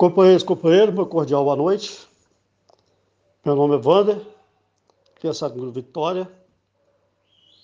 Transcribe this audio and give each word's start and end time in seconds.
Companheiros 0.00 0.42
companheiros, 0.42 0.94
meu 0.94 1.04
cordial 1.04 1.44
boa 1.44 1.54
noite. 1.54 2.08
Meu 3.44 3.54
nome 3.54 3.76
é 3.76 3.86
Wander, 3.86 4.26
aqui 5.14 5.28
é 5.28 5.32
Saguro 5.34 5.70
Vitória, 5.70 6.26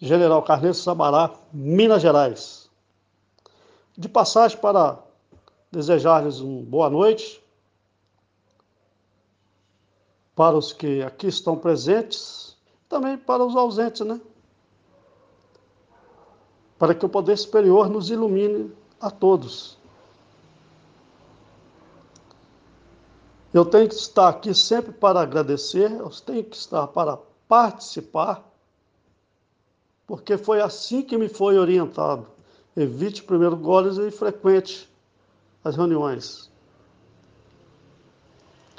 General 0.02 0.42
Carneiro 0.42 0.74
Sabará, 0.74 1.34
Minas 1.50 2.02
Gerais. 2.02 2.68
De 3.96 4.06
passagem 4.06 4.58
para 4.58 4.98
desejar-lhes 5.72 6.40
uma 6.40 6.62
boa 6.62 6.90
noite, 6.90 7.42
para 10.34 10.58
os 10.58 10.74
que 10.74 11.02
aqui 11.02 11.28
estão 11.28 11.56
presentes, 11.56 12.54
também 12.86 13.16
para 13.16 13.46
os 13.46 13.56
ausentes, 13.56 14.02
né? 14.02 14.20
Para 16.78 16.94
que 16.94 17.06
o 17.06 17.08
poder 17.08 17.38
superior 17.38 17.88
nos 17.88 18.10
ilumine 18.10 18.70
a 19.00 19.10
todos 19.10 19.78
Eu 23.56 23.64
tenho 23.64 23.88
que 23.88 23.94
estar 23.94 24.28
aqui 24.28 24.52
sempre 24.52 24.92
para 24.92 25.22
agradecer, 25.22 25.90
eu 25.90 26.10
tenho 26.10 26.44
que 26.44 26.54
estar 26.54 26.86
para 26.88 27.18
participar, 27.48 28.44
porque 30.06 30.36
foi 30.36 30.60
assim 30.60 31.00
que 31.00 31.16
me 31.16 31.26
foi 31.26 31.58
orientado. 31.58 32.26
Evite 32.76 33.22
primeiro 33.22 33.56
goles 33.56 33.96
e 33.96 34.10
frequente 34.10 34.86
as 35.64 35.74
reuniões. 35.74 36.50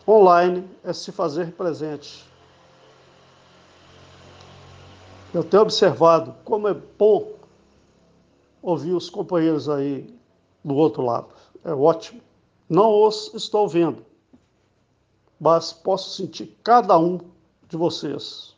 Online 0.07 0.69
é 0.83 0.93
se 0.93 1.11
fazer 1.11 1.53
presente. 1.53 2.23
Eu 5.33 5.43
tenho 5.43 5.63
observado 5.63 6.35
como 6.45 6.67
é 6.67 6.75
bom 6.75 7.31
ouvir 8.61 8.93
os 8.93 9.09
companheiros 9.09 9.67
aí 9.67 10.15
do 10.63 10.75
outro 10.75 11.01
lado. 11.01 11.29
É 11.65 11.73
ótimo. 11.73 12.21
Não 12.69 12.93
os 13.07 13.33
estou 13.33 13.67
vendo, 13.67 14.05
mas 15.39 15.71
posso 15.71 16.15
sentir 16.15 16.57
cada 16.63 16.97
um 16.97 17.19
de 17.67 17.77
vocês. 17.77 18.55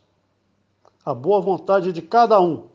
A 1.04 1.14
boa 1.14 1.40
vontade 1.40 1.92
de 1.92 2.02
cada 2.02 2.40
um. 2.40 2.68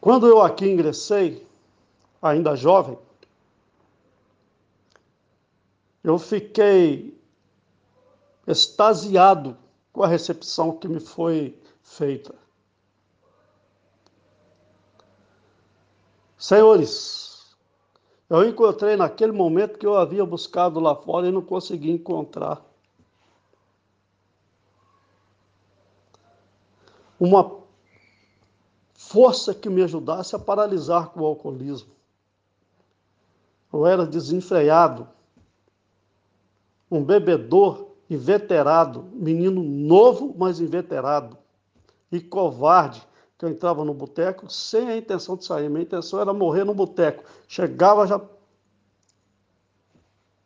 Quando 0.00 0.26
eu 0.26 0.40
aqui 0.40 0.66
ingressei, 0.68 1.46
ainda 2.22 2.54
jovem, 2.54 2.98
eu 6.04 6.18
fiquei 6.18 7.20
extasiado 8.46 9.56
com 9.92 10.02
a 10.04 10.06
recepção 10.06 10.76
que 10.76 10.86
me 10.86 11.00
foi 11.00 11.60
feita. 11.82 12.34
Senhores, 16.38 17.25
eu 18.28 18.48
encontrei 18.48 18.96
naquele 18.96 19.32
momento 19.32 19.78
que 19.78 19.86
eu 19.86 19.96
havia 19.96 20.24
buscado 20.24 20.80
lá 20.80 20.94
fora 20.94 21.28
e 21.28 21.32
não 21.32 21.42
consegui 21.42 21.90
encontrar. 21.90 22.64
Uma 27.18 27.58
força 28.94 29.54
que 29.54 29.70
me 29.70 29.82
ajudasse 29.82 30.34
a 30.34 30.38
paralisar 30.38 31.10
com 31.10 31.20
o 31.20 31.26
alcoolismo. 31.26 31.90
Eu 33.72 33.86
era 33.86 34.04
desenfreado, 34.04 35.08
um 36.90 37.02
bebedor 37.02 37.86
inveterado, 38.08 39.04
menino 39.12 39.62
novo, 39.62 40.34
mas 40.36 40.60
inveterado, 40.60 41.36
e 42.10 42.20
covarde, 42.20 43.06
que 43.38 43.44
eu 43.44 43.50
entrava 43.50 43.84
no 43.84 43.92
boteco 43.92 44.50
sem 44.50 44.88
a 44.88 44.96
intenção 44.96 45.36
de 45.36 45.44
sair. 45.44 45.68
Minha 45.68 45.82
intenção 45.82 46.20
era 46.20 46.32
morrer 46.32 46.64
no 46.64 46.74
boteco. 46.74 47.24
Chegava 47.46 48.06
já. 48.06 48.20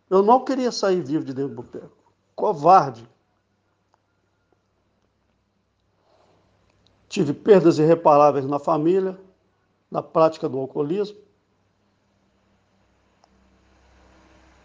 Eu 0.09 0.23
não 0.23 0.45
queria 0.45 0.73
sair 0.73 1.01
vivo 1.01 1.25
de 1.25 1.33
dentro 1.33 1.55
do 1.55 1.63
boteco. 1.63 1.97
Covarde. 2.35 3.09
Tive 7.09 7.33
perdas 7.33 7.79
irreparáveis 7.79 8.47
na 8.47 8.59
família, 8.59 9.19
na 9.91 10.03
prática 10.03 10.49
do 10.49 10.59
alcoolismo. 10.59 11.19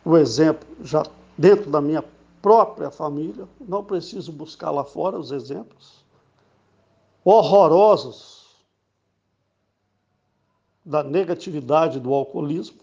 O 0.04 0.16
exemplo 0.18 0.68
já 0.84 1.04
dentro 1.38 1.70
da 1.70 1.82
minha 1.82 2.04
própria 2.42 2.92
família, 2.92 3.48
não 3.60 3.84
preciso 3.84 4.32
buscar 4.32 4.70
lá 4.70 4.84
fora 4.84 5.18
os 5.18 5.32
exemplos 5.32 6.05
horrorosos 7.26 8.46
da 10.86 11.04
negatividade 11.04 12.00
do 12.00 12.14
alcoolismo. 12.14 12.80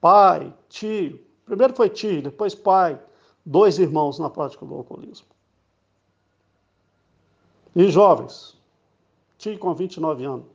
Pai, 0.00 0.52
tio, 0.68 1.24
primeiro 1.46 1.72
foi 1.74 1.88
tio, 1.88 2.20
depois 2.20 2.52
pai, 2.52 3.00
dois 3.46 3.78
irmãos 3.78 4.18
na 4.18 4.28
prática 4.28 4.66
do 4.66 4.74
alcoolismo. 4.74 5.28
E 7.76 7.88
jovens, 7.88 8.56
tio 9.38 9.56
com 9.56 9.72
29 9.72 10.24
anos, 10.24 10.46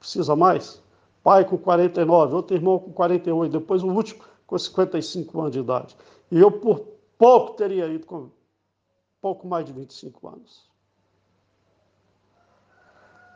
precisa 0.00 0.34
mais? 0.34 0.82
Pai 1.22 1.44
com 1.44 1.56
49, 1.56 2.34
outro 2.34 2.56
irmão 2.56 2.80
com 2.80 2.92
48, 2.92 3.52
depois 3.52 3.84
o 3.84 3.88
último 3.88 4.24
com 4.44 4.58
55 4.58 5.40
anos 5.40 5.52
de 5.52 5.60
idade. 5.60 5.96
E 6.32 6.40
eu 6.40 6.50
por 6.50 6.84
pouco 7.16 7.52
teria 7.52 7.86
ido 7.86 8.04
com 8.04 8.28
pouco 9.20 9.46
mais 9.46 9.64
de 9.64 9.72
25 9.72 10.28
anos. 10.28 10.71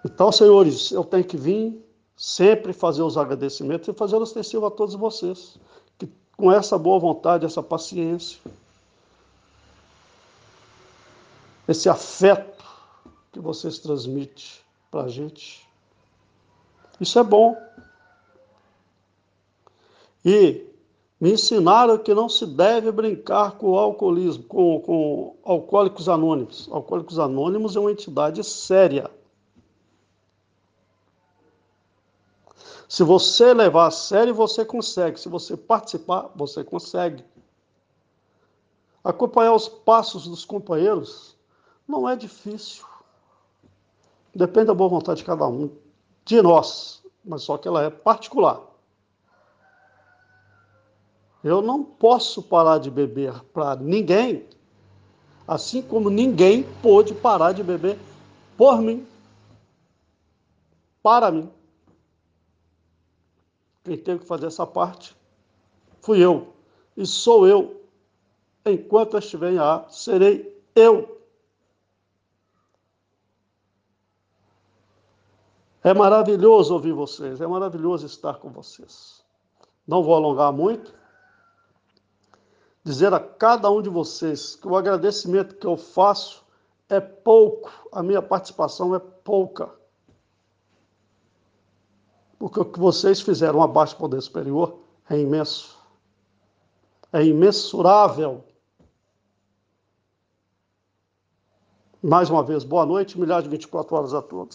Então, 0.06 0.30
senhores, 0.30 0.92
eu 0.92 1.02
tenho 1.02 1.24
que 1.24 1.36
vir 1.36 1.84
sempre 2.16 2.72
fazer 2.72 3.02
os 3.02 3.18
agradecimentos 3.18 3.88
e 3.88 3.92
fazer 3.92 4.14
ostensivo 4.14 4.64
a 4.64 4.70
todos 4.70 4.94
vocês, 4.94 5.58
que 5.98 6.08
com 6.36 6.52
essa 6.52 6.78
boa 6.78 7.00
vontade, 7.00 7.44
essa 7.44 7.60
paciência, 7.60 8.38
esse 11.66 11.88
afeto 11.88 12.64
que 13.32 13.40
vocês 13.40 13.80
transmitem 13.80 14.44
para 14.92 15.02
a 15.02 15.08
gente. 15.08 15.66
Isso 17.00 17.18
é 17.18 17.24
bom. 17.24 17.56
E 20.24 20.64
me 21.20 21.32
ensinaram 21.32 21.98
que 21.98 22.14
não 22.14 22.28
se 22.28 22.46
deve 22.46 22.92
brincar 22.92 23.58
com 23.58 23.70
o 23.70 23.78
alcoolismo, 23.78 24.44
com, 24.44 24.80
com 24.80 25.36
alcoólicos 25.42 26.08
anônimos. 26.08 26.68
Alcoólicos 26.70 27.18
anônimos 27.18 27.74
é 27.74 27.80
uma 27.80 27.90
entidade 27.90 28.44
séria. 28.44 29.10
Se 32.88 33.02
você 33.02 33.52
levar 33.52 33.86
a 33.86 33.90
sério, 33.90 34.34
você 34.34 34.64
consegue. 34.64 35.18
Se 35.18 35.28
você 35.28 35.56
participar, 35.56 36.30
você 36.34 36.62
consegue. 36.62 37.24
Acompanhar 39.02 39.54
os 39.54 39.68
passos 39.68 40.26
dos 40.26 40.44
companheiros 40.44 41.36
não 41.86 42.08
é 42.08 42.16
difícil. 42.16 42.84
Depende 44.34 44.66
da 44.66 44.74
boa 44.74 44.90
vontade 44.90 45.20
de 45.20 45.24
cada 45.24 45.46
um, 45.46 45.70
de 46.24 46.42
nós, 46.42 47.02
mas 47.24 47.42
só 47.42 47.56
que 47.56 47.66
ela 47.66 47.82
é 47.82 47.90
particular. 47.90 48.60
Eu 51.42 51.62
não 51.62 51.82
posso 51.82 52.42
parar 52.42 52.78
de 52.78 52.90
beber 52.90 53.32
para 53.52 53.76
ninguém, 53.76 54.44
assim 55.46 55.80
como 55.80 56.10
ninguém 56.10 56.64
pôde 56.82 57.14
parar 57.14 57.52
de 57.52 57.62
beber 57.62 57.98
por 58.56 58.82
mim, 58.82 59.06
para 61.02 61.30
mim. 61.30 61.48
Quem 63.86 63.96
teve 63.96 64.18
que 64.22 64.26
fazer 64.26 64.46
essa 64.46 64.66
parte 64.66 65.16
fui 66.00 66.18
eu. 66.18 66.52
E 66.96 67.06
sou 67.06 67.46
eu. 67.46 67.84
Enquanto 68.64 69.16
estiver 69.16 69.52
em 69.52 69.58
ar, 69.58 69.88
serei 69.88 70.60
eu. 70.74 71.22
É 75.84 75.94
maravilhoso 75.94 76.74
ouvir 76.74 76.92
vocês, 76.92 77.40
é 77.40 77.46
maravilhoso 77.46 78.06
estar 78.06 78.40
com 78.40 78.50
vocês. 78.50 79.24
Não 79.86 80.02
vou 80.02 80.16
alongar 80.16 80.52
muito. 80.52 80.92
Dizer 82.82 83.14
a 83.14 83.20
cada 83.20 83.70
um 83.70 83.80
de 83.80 83.88
vocês 83.88 84.56
que 84.56 84.66
o 84.66 84.74
agradecimento 84.74 85.54
que 85.54 85.66
eu 85.66 85.76
faço 85.76 86.44
é 86.88 86.98
pouco, 86.98 87.70
a 87.92 88.02
minha 88.02 88.20
participação 88.20 88.96
é 88.96 88.98
pouca. 88.98 89.72
Porque 92.38 92.60
o 92.60 92.64
que 92.64 92.78
vocês 92.78 93.20
fizeram 93.20 93.62
abaixo 93.62 93.94
do 93.94 93.98
poder 93.98 94.20
superior 94.20 94.78
é 95.08 95.18
imenso. 95.18 95.76
É 97.12 97.24
imensurável. 97.24 98.44
Mais 102.02 102.28
uma 102.28 102.42
vez, 102.42 102.62
boa 102.62 102.84
noite, 102.84 103.18
milhares 103.18 103.44
de 103.44 103.50
24 103.50 103.96
horas 103.96 104.14
a 104.14 104.22
todos. 104.22 104.44